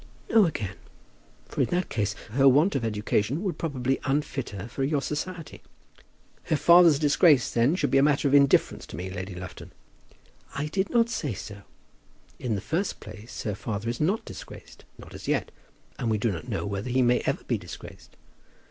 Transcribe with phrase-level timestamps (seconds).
[0.31, 0.77] "No again;
[1.45, 5.61] for in that case her want of education would probably unfit her for your society."
[6.45, 9.71] "Her father's disgrace, then, should be a matter of indifference to me, Lady Lufton?"
[10.55, 11.61] "I did not say so.
[12.39, 15.51] In the first place, her father is not disgraced, not as yet;
[15.99, 18.17] and we do not know whether he may ever be disgraced.